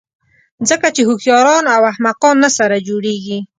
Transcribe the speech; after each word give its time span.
ځکه 0.69 0.87
چې 0.95 1.01
هوښیاران 1.07 1.65
او 1.75 1.81
احمقان 1.91 2.35
نه 2.43 2.49
سره 2.57 2.83
جوړېږي. 2.87 3.39